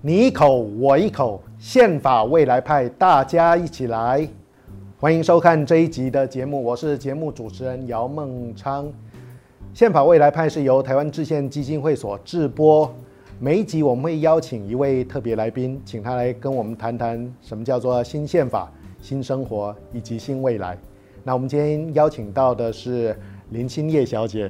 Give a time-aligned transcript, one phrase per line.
[0.00, 4.28] 你一口我一口，宪法未来派，大家一起来。
[5.00, 8.88] 欢迎收看这一集的节目，我是节目主持人姚孟昌。
[9.74, 12.88] 宪法未来派是由台湾制宪基金会所制播，
[13.40, 18.70] 每一集我们会邀请一位特别来宾，请他来跟我们谈谈什么叫做新宪法、
[19.00, 20.78] 新生活以及新未来。
[21.24, 23.18] 那我们今天邀请到的是
[23.50, 24.48] 林欣叶小姐。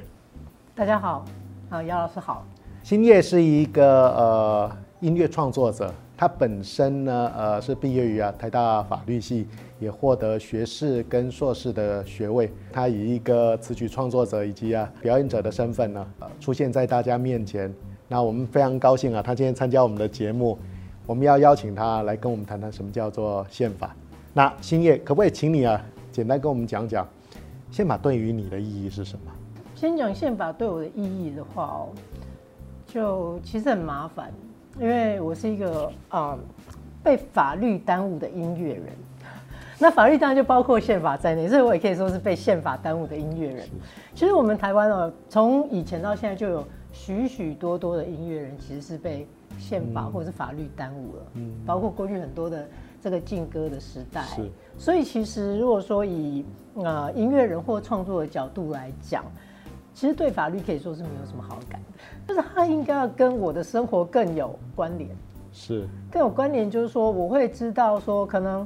[0.75, 1.25] 大家好，
[1.71, 2.45] 啊，姚老师好。
[2.83, 4.71] 新叶是一个呃
[5.01, 9.47] 音乐创作者，他本身呢呃是毕业于啊台大法律系，
[9.79, 12.51] 也获得学士跟硕士的学位。
[12.73, 17.73] 他以一个词曲创作者以及啊表演者的身份呢，呃，出现在大家面前。
[18.09, 20.57] 那我们非常高兴啊，他今天参加我们的节目，
[21.07, 23.95] 我们要邀请他来跟我们谈谈什么叫做宪法。
[24.33, 25.81] 那欣叶，可不可以请你啊
[26.11, 27.07] 简单跟我们讲讲
[27.71, 29.31] 宪法对于你的意义是什么？
[29.75, 31.87] 先讲宪法对我的意义的话哦，
[32.85, 34.29] 就其实很麻烦，
[34.79, 36.39] 因为我是一个啊、嗯、
[37.03, 38.85] 被法律耽误的音乐人。
[39.77, 43.67] 那法律当然就包括宪法在内，所以我也可以说是被宪法耽误的音乐人。
[44.13, 49.25] 其实我们台湾哦，从以前到现在就有许许多多的音乐人其实是被
[49.57, 52.67] 宪法或者是法律耽误了，嗯，包括过去很多的
[53.01, 54.21] 这个禁歌的时代。
[54.23, 56.43] 是，所以其实如果说以
[56.77, 59.23] 啊、呃、音乐人或创作的角度来讲，
[59.93, 65.09] 其实对法律可以说是没有什么好感的，就是它应该要跟我的生活更有关联，
[65.51, 68.65] 是更有关联，就是说我会知道说可能，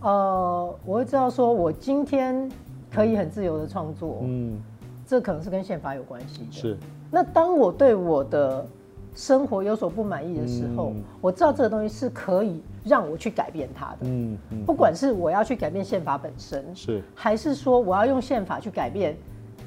[0.00, 2.50] 呃，我会知道说我今天
[2.92, 4.60] 可以很自由的创作，嗯，
[5.06, 6.52] 这可能是跟宪法有关系的。
[6.52, 6.76] 是，
[7.10, 8.66] 那当我对我的
[9.14, 19.16] 生活有所不满意的时候，嗯，我知道这个东西是可以让我去改变它的，嗯，嗯，不管是我要去改变宪法本身，是，还是说我要用宪法去改变。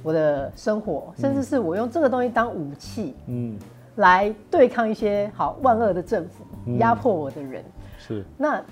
[0.03, 3.57] 我的生活，甚至是我用这个东西当武器，嗯，
[3.95, 6.45] 来对抗一些好万恶的政府
[6.77, 7.63] 压迫我的人，
[7.97, 8.23] 是。
[8.37, 8.63] 那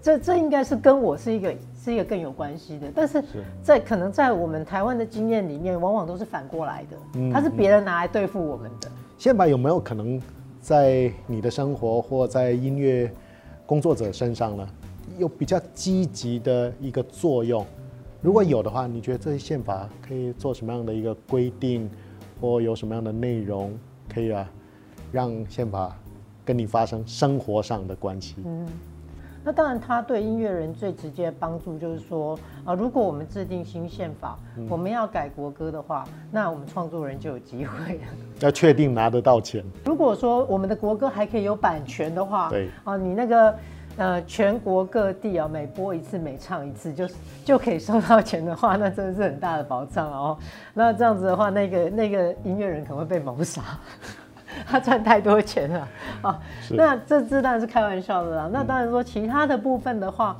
[0.00, 3.22] 这这应该是跟我是一个是一个更有关系的，但是
[3.62, 8.90] 在可能在我们台湾的经验里面，往往都是反过来的，它是别人拿来对付我们的。
[9.16, 10.20] 宪法有没有可能
[10.60, 13.08] 在你的生活或在音乐
[13.64, 14.68] 工作者身上呢，
[15.18, 17.64] 有比较积极的一个作用？
[18.22, 21.90] 如果有的话，你觉得这些宪法可以做什么样的一个规定，
[22.40, 23.76] 或有什么样的内容
[24.08, 24.48] 可以啊，
[25.10, 25.92] 让宪法
[26.44, 28.36] 跟你发生生活上的关系？
[28.44, 28.64] 嗯，
[29.42, 38.02] 那当然，它对音乐人最直接的帮助就是说啊，如果我们制定新宪法，嗯，我们要改国歌的话，那我们创作人就有机会了。
[38.38, 39.64] 要确定拿得到钱。
[39.84, 43.52] 如果说我们的国歌还可以有版权的话，对啊，你那个。
[43.98, 47.08] 呃，全国各地啊，每播一次，每唱一次，就
[47.44, 50.38] 就可以收到钱的话，那真的是很大的保障哦。
[50.72, 53.62] 那这样子的话，那个那个音乐人可能会被谋杀，
[54.66, 55.88] 他赚太多钱了
[56.22, 56.40] 啊。
[56.70, 58.48] 那这这当然是开玩笑的啦。
[58.50, 60.36] 那当然说其他的部分的话，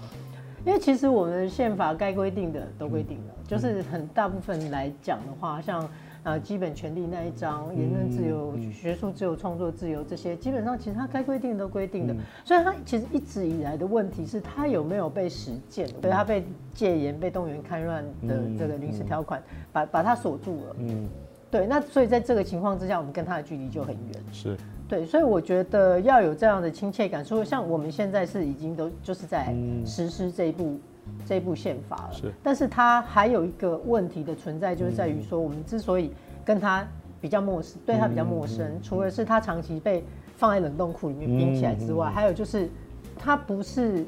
[0.65, 5.87] 因为其实我们的宪法该规定的都规定了，就是很大部分来讲的话，像。
[6.23, 12.15] 啊，基本权利那一章，言论自由、嗯、学术自由、创作自由这些，基本上其实它该规定的都规定的。
[12.45, 15.89] 所以它其实一直以来的问题是，它有没有被实践？
[15.89, 20.77] 所以它被戒严、被动员戡乱的这个临时条款，把把它锁住了。
[20.79, 21.09] 嗯，
[21.51, 21.67] 对。
[21.67, 24.15] 那所以在这个情况之下，我们跟它的距离就很远。
[24.33, 24.57] 是。
[24.89, 27.25] 对，所以我觉得要有这样的亲切感。
[27.25, 29.53] 所以像我们现在是已经都就是在
[29.85, 30.79] 实施这一步。
[31.27, 36.13] 这部宪法了，是，但是它还有一个问题的存在，就是在于说，我们之所以
[36.45, 36.87] 跟他
[37.21, 40.05] 比较陌生，对他比较陌生，除了是他长期被
[40.37, 42.69] 放在冷冻库里面冰起来之外，还有就是，
[43.19, 44.05] 它不是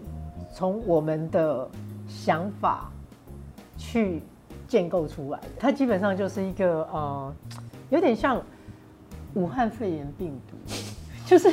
[0.53, 1.69] 从我们的
[2.09, 2.91] 想法
[3.77, 4.21] 去
[4.67, 7.35] 建构出来的，它基本上就是一个呃，
[7.91, 8.43] 有点像
[9.35, 10.57] 武汉肺炎病毒，
[11.25, 11.53] 就是。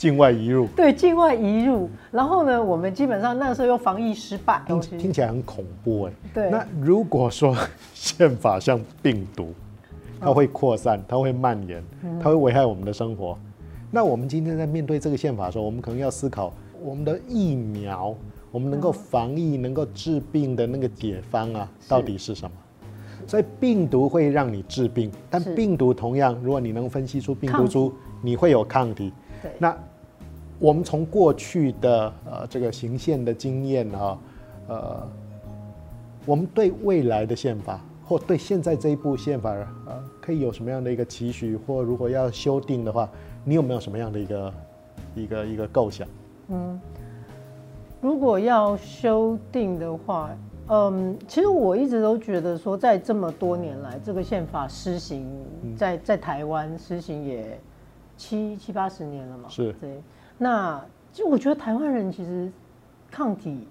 [0.00, 6.12] 境外移入，对，境外移入，然后呢，我们基本上那个时候又防疫失败，听听起来很恐怖哎。
[6.32, 7.54] 对，那如果说
[7.92, 9.52] 宪法像病毒，
[10.18, 11.84] 它会扩散，它会蔓延，
[12.18, 13.36] 它会危害我们的生活，
[13.90, 16.50] 那我们今天在面对这个宪法的时候，我们可能要思考
[16.82, 18.16] 我们的疫苗，
[18.50, 22.56] 我们能够防疫、能够治病的那个解方啊，到底是什么？
[23.26, 27.92] 所以病毒会让你治病，但病毒同样，如果你能分析出病毒株，
[28.22, 29.12] 你会有抗体。
[29.42, 29.76] 对，那。
[30.60, 34.18] 我们从过去的呃这个行宪的经验啊，
[34.68, 35.08] 呃，
[36.26, 39.50] 我们对未来的宪法或对现在这一部宪法
[39.86, 41.56] 呃，可以有什么样的一个期许？
[41.56, 43.08] 或如果要修订的话，
[43.42, 44.54] 你有没有什么样的一个
[45.14, 46.06] 一个一个构想？
[46.48, 46.78] 嗯，
[48.02, 50.28] 如果要修订的话，
[50.68, 55.26] 嗯，其实我一直都觉得说，在这么多年来，这个宪法施行
[55.74, 57.58] 在在台湾施行也
[58.18, 59.98] 七七八十年了嘛，是对。
[60.42, 60.80] 那
[61.12, 62.50] 就我觉得台湾人其实
[63.10, 63.68] 抗体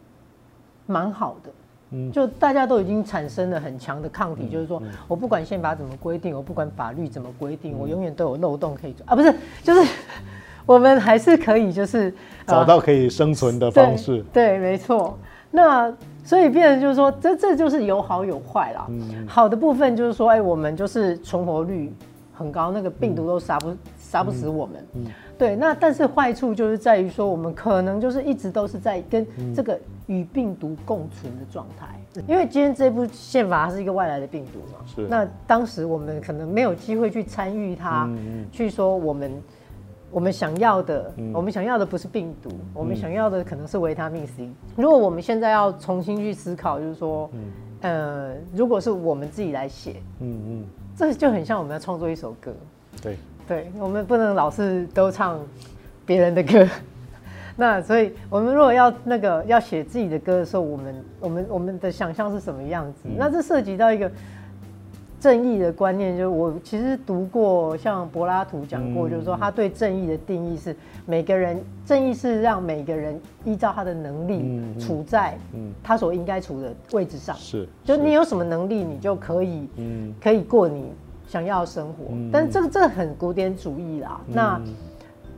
[0.85, 1.49] 蛮好的。
[1.91, 9.33] 嗯，就大家都已经产生了很强的抗体，嗯、就是说我不管宪法怎么规定，我不管法律怎么规定，嗯、我永远都有漏洞可以钻啊，不是，
[9.63, 9.91] 就是
[10.67, 12.13] 我们还是可以，就是
[12.45, 14.23] 找到可以生存的方式。
[14.31, 15.17] 对，对，没错。
[15.49, 15.91] 那
[16.23, 18.85] 所以变成就是说，这这就是有好有坏啦。
[18.89, 21.91] 嗯，好的部分就是说，哎，我们就是存活率
[22.39, 24.75] 很高，那个病毒都杀不杀、嗯、不死我们。
[24.93, 25.03] 嗯。
[25.05, 29.25] 嗯对，那但是坏处就是在于说，我们可能就是一直都是在跟
[29.55, 31.87] 这个与病毒共存的状态。
[32.17, 35.07] 嗯、因为今天这部宪法它是一个外来的病毒嘛，是。
[35.07, 38.09] 那当时我们可能没有机会去参与它，
[38.51, 39.31] 去说我们
[40.11, 44.49] 我们想要的，嗯、我们想要的不是病毒，嗯、我们想要的可能是维他命 C。
[44.75, 50.65] 如果我们现在要重新去思考，就是说，嗯、呃，如果是我们自己来写，嗯嗯，
[50.99, 52.53] 这就很像我们要创作一首歌，
[53.01, 53.17] 对。
[53.47, 55.39] 对，我们不能老是都唱
[56.05, 56.67] 别人的歌，
[57.55, 62.99] 那所以我们如果要那个要写自己的歌的时候，我们我们我们的想象是什么样子？
[63.05, 64.11] 嗯、那这涉及到一个
[65.19, 70.75] 正义的观念，就是我其实读过，像柏拉图讲过，就是说他对正义的定义是
[71.05, 75.37] 每个人正义是让每个人依照他的能力处在
[75.83, 79.67] 他所应该处的位置上，是，就你有什么能力，你就可以
[80.21, 80.91] 可以过你。
[81.27, 84.19] 想要的生活，嗯、但是这个这个很古典主义啦。
[84.29, 84.61] 嗯、那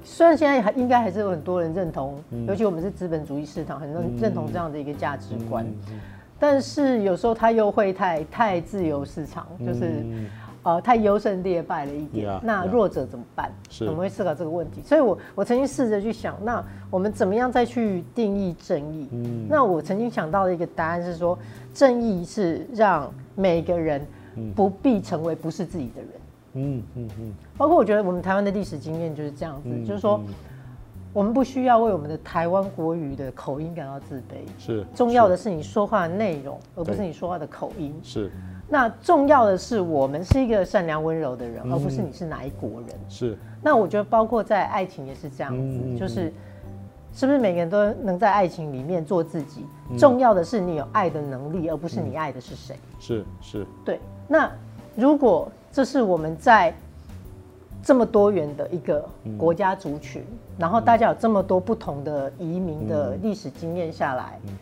[0.06, 5.66] 虽然现在还应该还是有很多人认同，嗯、尤其我们是资本主义市场，很多人认同这样的一个价值观。
[5.66, 6.00] 嗯嗯、
[6.42, 10.26] 但是有时候它又会太太自由市场，就是、嗯、
[10.64, 12.28] 呃太优胜劣败了一点。
[12.28, 13.52] 嗯、那弱者怎么办？
[13.70, 14.82] 是我们会思考这个问题。
[14.84, 19.08] 所以我我曾经试着去想，那我们怎么样再去定义正义？
[19.12, 21.38] 嗯、那我曾经想到的一个答案是说，
[21.74, 24.06] 正义是让每个人。
[24.56, 26.10] 不必成为不是自己的人。
[26.54, 27.34] 嗯嗯嗯。
[27.58, 30.22] 包括我觉得我们台湾的历史经验就是这样子，嗯、就是说，
[31.14, 34.48] 我们不需要为我们的台湾国语的口音感到自卑。
[34.58, 34.86] 是。
[34.96, 37.94] 重要的是你说话的内容，而不是你说话的口音。
[38.02, 38.32] 是。
[38.70, 42.90] 那重要的是我们是一个善良温柔的人，嗯、而不是你是哪一国人。
[43.10, 43.38] 是。
[43.62, 46.32] 那我觉得包括在爱情也是这样子，嗯、就是
[47.14, 49.66] 是不是每个人都能在爱情里面做自己？
[49.90, 52.78] 嗯、重要的是你有爱的能力，而不是你爱的是谁。
[53.00, 53.68] 是是。
[53.84, 54.00] 对。
[54.30, 54.50] 那
[54.96, 56.74] 如果这是我们在
[57.84, 59.08] 这么多元的一个
[59.38, 64.54] 国家族群，嗯、然后大家有这么多不同的移民的历史经验下来，嗯、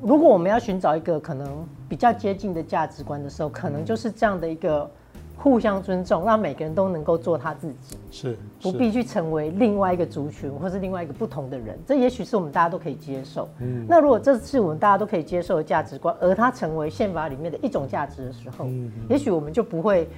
[0.00, 4.90] 如果我们要寻找一个可能比较接近的价值观的时候，可能就是这样的一个。
[5.34, 11.76] 互相尊重，让每个人都能够做他自己，是，是不必去成为另外一个族群，或是另外一个不同的人。
[11.84, 13.48] 这也许是我们大家都可以接受。
[13.58, 20.08] 嗯，那如果这是我们大家都可以接受的价值观，而它成为宪法里面的一种价值的时候，嗯，也许我们就不会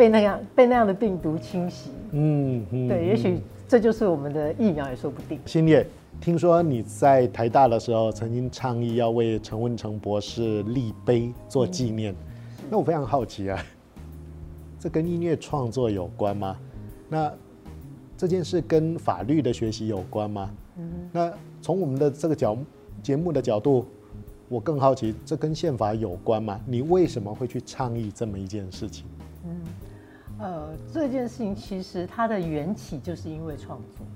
[0.00, 1.90] 被那样被那样的病毒侵袭。
[2.12, 3.38] 嗯，嗯对，也许
[3.68, 5.38] 这就是我们的疫苗也说不定。
[5.44, 5.86] 新烈，
[6.18, 13.62] 听说你在台大的时候曾经倡议要为陈文成博士立碑做纪念，嗯，那我非常好奇啊。
[14.78, 16.56] 这跟音乐创作有关吗？
[17.06, 17.30] 那
[18.16, 20.50] 这件事跟法律的学习有关吗？
[20.78, 21.30] 嗯，那
[21.60, 22.56] 从我们的这个角
[23.02, 23.84] 节目的角度，
[24.48, 26.58] 我更好奇，这跟宪法有关吗？
[26.66, 29.04] 你为什么会去倡议这么一件事情？
[29.44, 29.60] 嗯，
[30.40, 34.06] 呃，这件事情其实它的缘起就是因为创作。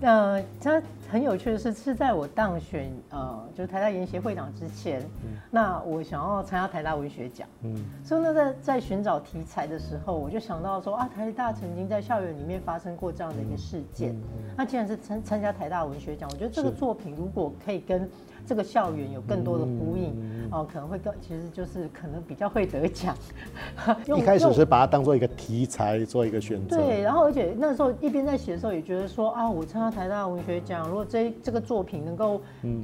[0.00, 18.08] 呃，它很有趣的是，是在我当选呃，就是台大研协会长之前，嗯、那我想要参加台大文学奖，嗯，所以呢，在在寻找题材的时候，我就想到说啊，台大曾经在校园里面发生过这样的一个事件，嗯嗯、那既然是参参加台大文学奖，我觉得这个作品如果可以跟
[18.44, 23.14] 这个校园有更多的呼应，嗯、哦，可能会更，其实就是可能比较会得奖。
[24.16, 32.40] 一开始是把它当做一个题材做一个选择，对，然后而且那时候一边在写的时候也觉得说啊，我参加台大文学奖，如果这这个作品能够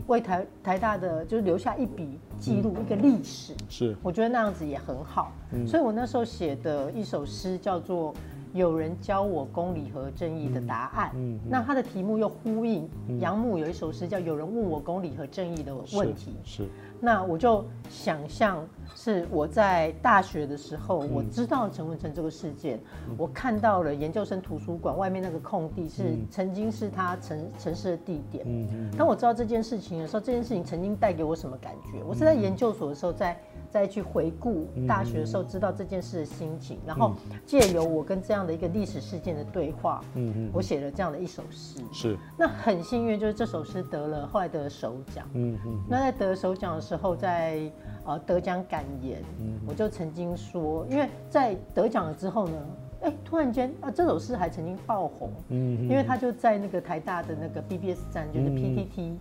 [0.06, 5.32] 为台台大的就是留下一笔记录，嗯、一个历史，是，我觉得那样子也很好。
[5.52, 8.14] 嗯、所以我那时候写的一首诗叫做。
[8.52, 11.10] 有人教我公理和正义的答案。
[11.14, 12.88] 嗯，嗯，那他的题目又呼应
[13.20, 16.36] 杨牧有一首诗叫《有人问我公理和正义的问题》。
[16.48, 16.64] 是。
[16.64, 16.68] 是
[17.04, 22.78] 那我就想象是我在大学的时候，我知道陈文成这个事件，
[23.18, 28.44] 我看到了研究生图书馆外面那个空地是曾经是他城城市的地点。
[28.46, 32.00] 嗯，当我知道这件事情的时候，这件事情曾经带给我什么感觉？
[32.06, 33.36] 我是在研究所的时候在。
[33.72, 37.14] 再去回顾大学的时候，知道这件事的心情，然后
[37.46, 41.80] 借由我跟这样的一个历史事件的对话，嗯嗯，我写了这样的一首诗。
[41.90, 45.26] 是，那很幸运，就是这首诗得了后来得了首奖。
[45.32, 45.82] 嗯嗯。
[45.88, 47.72] 那在得首奖的时候，在
[48.04, 49.22] 呃得奖感言，
[49.66, 52.54] 我就曾经说，因为在得奖了之后呢，
[53.02, 59.12] 哎，突然间啊，这首诗还曾经爆红，嗯，因为他就在那个台大的那个 BBS 站，就是 PTT，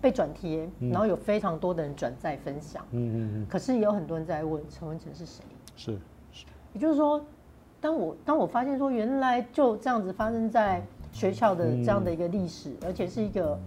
[0.00, 3.46] 被转贴，然后有非常多的人转载分享，嗯嗯嗯。
[3.48, 5.42] 可是也有很多人在问陈文成是谁？
[5.76, 5.98] 是
[6.32, 6.44] 是。
[6.74, 7.24] 也就是说，
[7.80, 10.82] 当我当我发现说原来就这样子发生在
[11.12, 13.58] 学校的这样的一个历史，而且是一个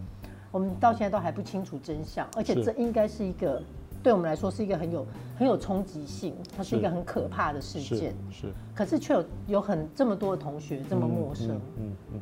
[0.52, 3.62] 我们到现在都还不清楚真相，而且这应该是一个。
[4.04, 5.08] 对我们来说是一个很有
[5.40, 8.14] 很有冲击性，它是一个很可怕的事件。
[8.30, 11.52] 是，是，可是却有有很这么多的同学这么陌生。
[11.78, 12.20] 嗯嗯。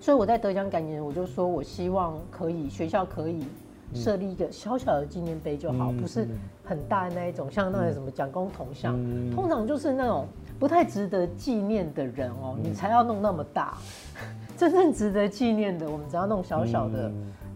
[0.00, 3.46] 所以我在得奖感言，我就说我希望可以学校可以
[3.94, 6.26] 设立一个小小的纪念碑就好，嗯、不是
[6.64, 10.26] 很大的那一种，像那个什么蒋公铜像、嗯，通常就是那种
[10.58, 13.78] 不太值得纪念的人哦，你才要弄那么大。
[14.58, 17.08] 真正值得纪念的，我们只要弄小小的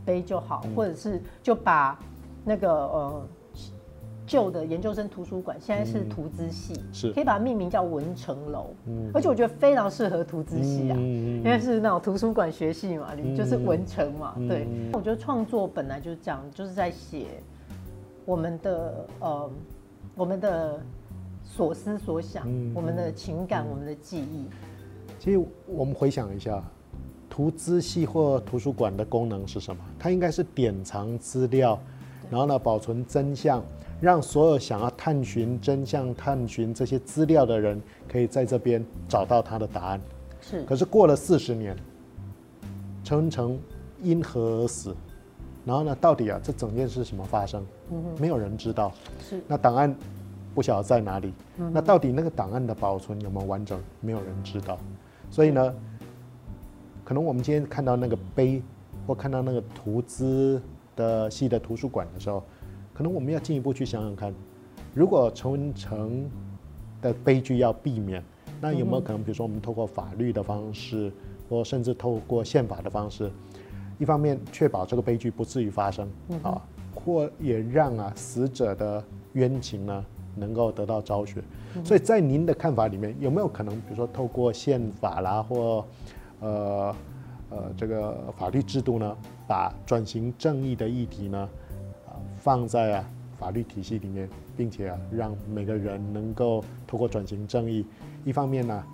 [0.04, 1.98] 碑就好，或者是就把
[2.44, 3.26] 那个呃。
[4.26, 7.12] 旧的研究生图书馆现在是图资系，嗯，是。
[7.12, 17.26] 可以把它命名叫文成楼，嗯，而且我觉得非常适合图资系啊，嗯，因为是那种图书馆学系嘛，你就是文成嘛，嗯，对，我觉得创作本来就是这样，就是在写
[18.24, 19.50] 我们的呃
[20.16, 20.80] 我们的
[21.44, 24.46] 所思所想，嗯，我们的情感，嗯，我们的记忆。
[25.20, 26.62] 其实我们回想一下，
[27.30, 29.80] 图资系或图书馆的功能是什么？
[29.98, 31.78] 它应该是典藏资料，
[32.28, 33.62] 然后呢保存真相。
[34.00, 40.00] 让所有想要探寻真相、探寻这些资料的人，可以在这边找到他的答案。
[40.40, 40.62] 是。
[40.64, 41.74] 可是过了四十年，
[43.02, 43.58] 陈文成
[44.02, 44.94] 因何而死？
[45.64, 45.96] 然后呢？
[45.98, 47.64] 到底啊，这整件事什么发生？
[47.90, 48.20] 嗯哼。
[48.20, 48.92] 没有人知道。
[49.18, 49.40] 是。
[49.48, 49.92] 那档案
[50.54, 51.32] 不晓得在哪里？
[51.56, 51.70] 嗯。
[51.72, 53.80] 那到底那个档案的保存有没有完整？
[54.00, 54.78] 没有人知道。
[55.30, 55.74] 所以呢，
[57.02, 58.62] 可能我们今天看到那个碑，
[59.06, 60.60] 或看到那个图资
[60.94, 62.44] 的系的图书馆的时候。
[62.96, 64.32] 可能我们要进一步去想想看，
[64.94, 66.26] 如果陈文成
[67.02, 68.24] 的悲剧要避免，
[68.58, 71.12] 那有没有可能，比如说我们透过法律的方式，
[71.46, 73.30] 或甚至透过宪法的方式，
[73.98, 76.08] 一方面确保这个悲剧不至于发生
[76.42, 76.58] 啊，
[76.94, 80.02] 或也让啊死者的冤情呢
[80.34, 81.44] 能够得到昭雪。
[81.84, 85.84] 所以在您的看法里面，有没有可能，比如说透过宪法啦，或
[86.40, 86.96] 呃
[87.50, 89.14] 呃这个法律制度呢，
[89.46, 91.46] 把转型正义的议题呢？
[92.46, 93.04] 放在啊
[93.36, 97.84] 法律体系里面，并且啊让每个人能够透过转型正义，
[98.24, 98.86] 一方面呢、啊、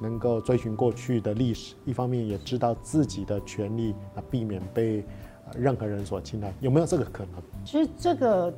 [0.00, 5.04] 能够追寻过去的历史，一方面也知道自己的权利，啊避免被
[5.56, 7.40] 任何人所侵害，有没有这个可能？
[7.64, 8.52] 其实这个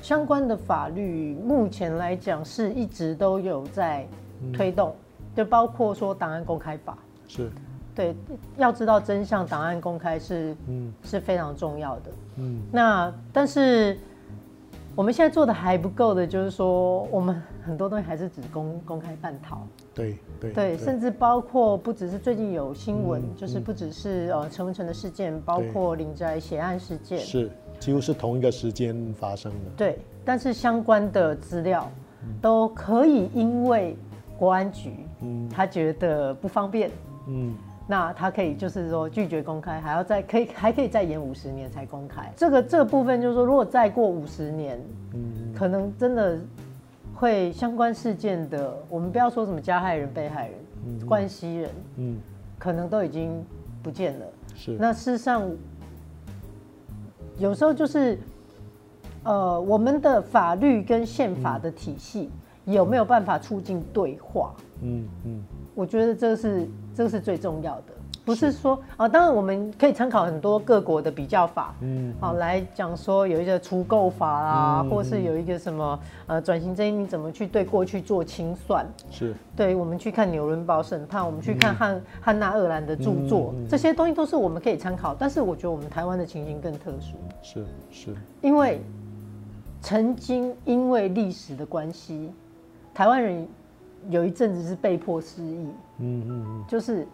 [0.00, 4.06] 相关的法律目前来讲是一直都有在
[4.52, 7.50] 推动，嗯、就包括说档案公开法是。
[7.94, 8.14] 对，
[8.56, 12.10] 要知道真相，档案公开是嗯是非常重要的。
[12.36, 13.96] 嗯，那但是
[14.96, 19.66] 我们现在做的还不够的，就是说我们很多东西还是只公公开半套。
[19.94, 29.70] 对对对，甚至包括不只是最近有新闻，嗯，就是不只是呃陈文成的事件，包括林宅血案事件，是几乎是同一个时间发生的。
[29.76, 31.88] 对，但是相关的资料
[32.40, 33.96] 都可以因为
[34.36, 36.90] 国安局嗯他觉得不方便
[37.28, 37.54] 嗯。
[37.86, 42.32] 那他可以就是说拒绝公开，还要再可以还可以再延五十年才公开。
[42.34, 44.80] 这个这个部分就是说，如果再过五十年，
[45.12, 46.38] 嗯，可能真的
[47.14, 52.16] 会相关事件的，我们不要说什么加害人、被害人、嗯、关系人，嗯，
[52.58, 53.44] 可能都已经
[53.82, 54.26] 不见了。
[54.54, 54.76] 是。
[54.80, 55.50] 那事实上，
[57.36, 58.18] 有时候就是，
[59.24, 62.30] 呃，我们的法律跟宪法的体系
[62.64, 64.54] 有没有办法促进对话？
[64.80, 65.44] 嗯嗯。
[65.74, 67.84] 我觉得这是这个是最重要的，
[68.24, 78.86] 不是说啊，当然我们可以参考很多各国的比较法，嗯，好来讲说有一个除垢法啊，嗯，或是有一个什么呃转型正义你怎么去对过去做清算？
[79.10, 85.16] 是，对，我们去看纽伦堡审判，我们去看汉汉娜厄兰的著作，嗯，这些东西都是我们可以参考。
[85.18, 88.80] 但是我觉得我们台湾的情形更特殊，是是，因为
[89.82, 92.32] 曾经因为历史的关系，
[92.94, 93.46] 台湾人。
[94.08, 95.68] 有一阵子是被迫失忆，
[95.98, 97.06] 嗯嗯嗯，就是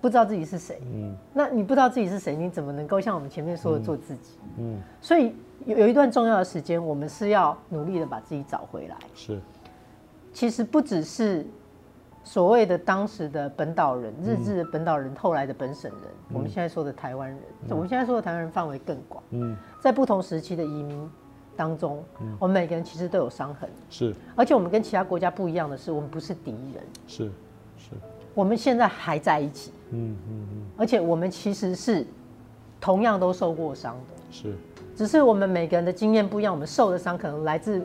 [0.00, 4.38] 不知道自己是谁，嗯，那你不知道自己是谁，你怎么能够像我们前面说的做自己？
[4.58, 5.34] 嗯，所以
[5.66, 8.96] 有有一段重要的时间，我们是要努力的把自己找回来。
[9.14, 9.40] 是，
[10.32, 11.44] 其实不只是
[12.22, 17.38] 所谓的当时的本岛人，日治的本岛人，后来的本省人，我们现在说的台湾人，
[17.70, 21.10] 我们现在说的台湾人范围更广，嗯，在不同时期的移民。
[21.58, 22.00] 当中，
[22.38, 24.14] 我们每个人其实都有伤痕，是。
[24.36, 27.24] 而且我们跟其他国家不一样的是，我们不是敌人，是
[27.76, 27.90] 是。
[28.32, 30.62] 我们现在还在一起，嗯嗯嗯。
[30.76, 32.06] 而且我们其实是
[32.80, 34.54] 同样都受过伤的，是。
[34.94, 37.84] 只是我们每个人的经验不一样，我们受的伤可能来自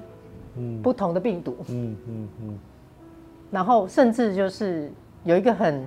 [0.83, 2.59] 不同的病毒，嗯嗯嗯。
[3.49, 4.91] 然后甚至就是
[5.23, 5.83] 有一个很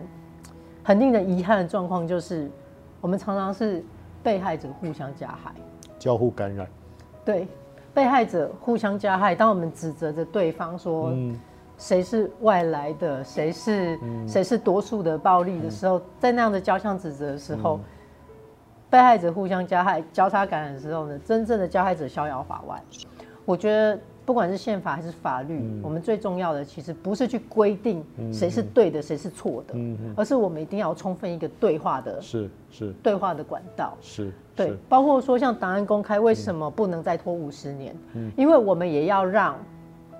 [0.82, 2.50] 很令人遗憾的状况，就是
[3.00, 3.84] 我们常常是
[4.24, 5.52] 被害者互相加害，
[5.98, 6.68] 交互感染。
[7.24, 7.48] 对，
[7.96, 9.34] 被害者互相加害。
[9.34, 11.14] 当我们指责着对方说
[11.78, 13.98] 谁是外来的，谁是
[14.28, 17.80] 谁是多数的暴力的时候，在那样的交相指责的时候，
[18.90, 22.78] 被害者互相加害、交叉感染的时候呢，真正的加害者逍遥法外。
[23.46, 23.98] 我觉得。
[24.26, 37.94] 不管是宪法还是法律，嗯、我们最重要的其实不是去规定谁是对的，谁、嗯、是错的，嗯、而是我们一定要充分一个对话的，是是对话的管道，是对，是包括说像档案公开，为什么不能再拖五十年？
[38.14, 39.56] 嗯、因为我们也要让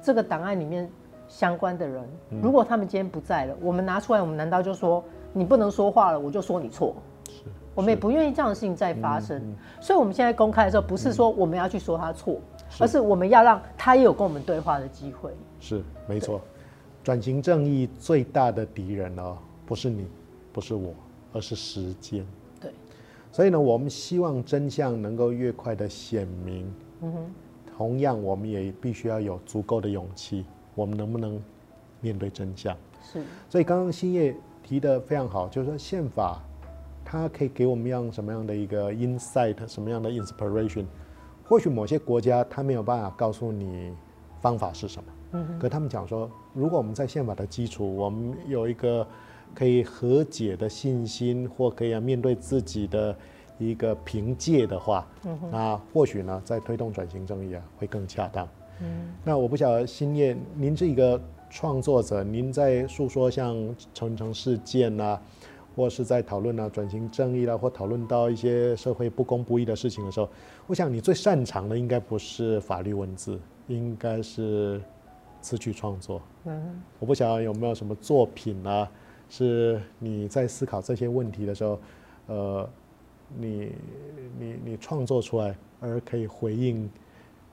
[0.01, 0.89] 这个档案里面
[1.27, 6.95] 相关的人，嗯、如果他们今天不在了，我们拿出来，我们难道就说你不能说话了，我就说你错？
[7.29, 7.43] 是，
[7.75, 9.43] 我们也不愿意这样的事情再发生，
[9.81, 12.37] 所以我们现在公开的时候，不是说我们要去说他错。
[12.79, 15.31] 而是我们要让他也有跟我们对话的机会。
[15.61, 16.41] 是，没错。
[17.03, 20.07] 转型正义最大的敌人呢，不是你，
[20.53, 20.93] 不是我，
[21.33, 22.27] 而是时间。
[22.61, 22.71] 对。
[23.31, 26.73] 所以呢，我们希望真相能够越快的显明。
[27.03, 27.35] 嗯哼。
[27.77, 30.45] 同样，我们也必须要有足够的勇气。
[30.75, 31.41] 我们能不能
[32.01, 32.77] 面对真相？
[33.03, 33.23] 是。
[33.49, 36.43] 所以刚刚新叶提的非常好，就是说宪法
[37.05, 40.87] 它可以给我们样什么样的一个 insight，什么样的 inspiration。
[41.49, 43.93] 或许某些国家他没有办法告诉你
[44.41, 49.07] 方法是什么，嗯，可他们讲说，如果我们在宪法的基础，我们有一个
[49.55, 53.17] 可以和解的信心，或可以要面对自己的
[53.59, 58.49] 一个凭借的话，嗯，那或许呢，在推动转型正义啊，会更恰当。
[58.81, 63.57] 嗯，那我不晓得新叶，您是一个创作者，您在诉说像
[63.95, 65.21] 陈诚事件啊。
[65.77, 70.27] 或是在讨论啊转型正义啦，或讨论到一些社会不公不义的事情的时候，
[70.67, 74.81] 我想你最擅长的应该不是法律文字，应该是
[75.43, 76.23] 词曲创作。
[76.47, 78.91] 嗯，我不晓得有没有什么作品啊，
[79.29, 81.79] 是你在思考这些问题的时候，
[82.29, 82.69] 呃，
[83.37, 83.73] 你
[84.39, 86.89] 你你创作出来而可以回应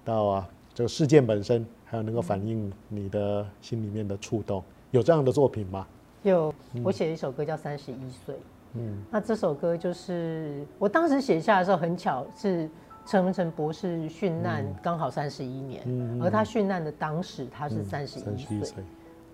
[0.05, 5.85] 到啊这个事件本身，还有能够反映你的心里面的触动，有这样的作品吗？
[6.31, 8.35] 有，我写了一首歌叫《三十一岁》。
[8.75, 12.69] 嗯，那这首歌就是我当时写下的时候，很巧是
[13.05, 18.83] 陈文成博士殉难刚好三十一年，嗯、而他殉难的当时他是三十一岁。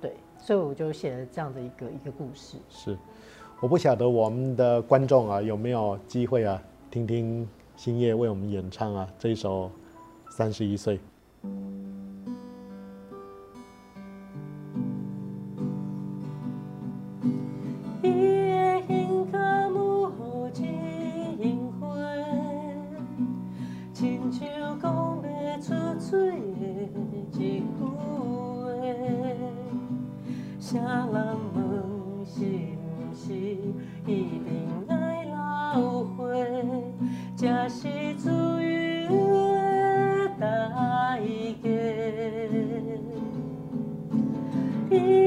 [0.01, 2.57] 对，所以我就写了这样的一个一个故事。
[2.69, 2.97] 是，
[3.61, 7.47] 我不晓得我们的观众啊有没有机会啊听听
[7.77, 9.67] 星夜为我们演唱啊这一首
[10.29, 10.97] 《三十一岁》。
[44.89, 45.18] be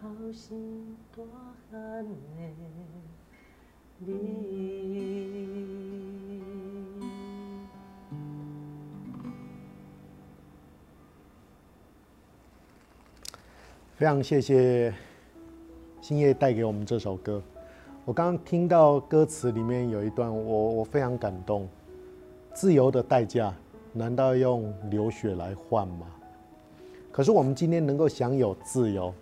[0.00, 1.26] 好心多
[1.70, 2.54] 含泪，
[3.98, 4.06] 你
[13.94, 14.94] 非常谢谢
[16.00, 17.42] 星夜带给我们这首歌。
[18.04, 21.68] 我刚刚听到歌词里面有一段，我我非常感动。
[22.54, 23.54] 自由的代价，
[23.92, 26.06] 难道用流血来换吗？
[27.12, 29.12] 可是我们今天能够享有自由，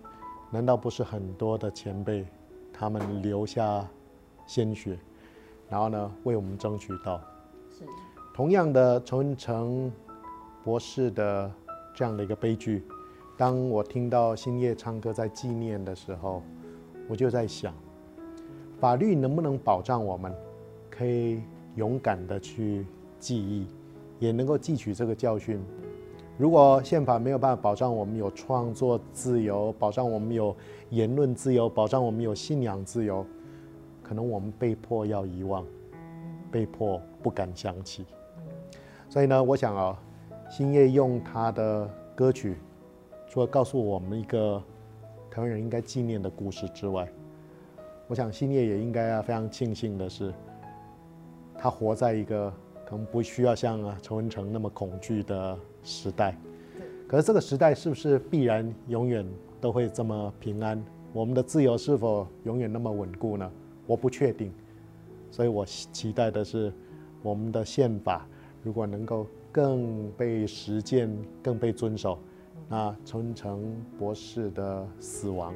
[0.50, 2.26] 难道不是很多的前辈
[2.72, 3.87] 他们留下
[4.46, 4.98] 鲜血，
[5.68, 7.20] 然后呢为我们争取到？
[7.70, 7.84] 是。
[8.34, 9.92] 同样的，陈文成
[10.64, 11.52] 博士的
[11.92, 12.84] 这样的一个悲剧，
[13.37, 16.42] 当我听到星夜唱歌在纪念的时候，
[17.08, 17.74] 我就在想，
[18.78, 20.32] 法律能不能保障我们，
[20.88, 21.42] 可以
[21.74, 22.87] 勇敢的去
[23.18, 23.66] 记忆，
[24.18, 25.61] 也能够汲取这个教训。
[26.38, 30.55] 如果宪法没有办法保障我们有创作自由，保障我们有
[30.90, 33.27] 言论自由，保障我们有信仰自由，
[34.05, 35.66] 可能我们被迫要遗忘，
[36.48, 38.07] 被迫不敢想起。
[39.11, 40.01] 所以呢，我想啊，
[40.48, 42.57] 星夜用他的歌曲，
[43.27, 44.62] 除了告诉我们一个
[45.33, 47.09] 台湾人应该纪念的故事之外，
[48.07, 50.33] 我想星夜也应该要非常庆幸的是，
[51.59, 52.53] 他活在一个
[52.88, 56.35] 可能不需要像啊陈文成那么恐惧的时代。
[57.07, 59.27] 可是这个时代是不是必然永远
[59.61, 60.83] 都会这么平安？
[61.12, 63.51] 我们的自由是否永远那么稳固呢？
[63.87, 64.51] 我不确定。
[65.31, 66.72] 所以我期待的是
[67.22, 68.27] 我们的宪法。
[68.62, 72.18] 如果能够更被实践、更被遵守，
[72.70, 75.55] 那陈文成博士的死亡，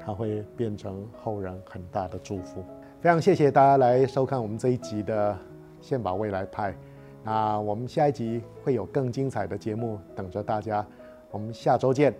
[0.00, 2.64] 他会变成后人很大的祝福。
[3.00, 5.32] 非常谢谢大家来收看我们这一集的
[5.80, 6.72] 《先把未来拍》，
[7.24, 10.86] 那我们下一集会有更精彩的节目等着大家，
[11.30, 12.14] 我们下周见。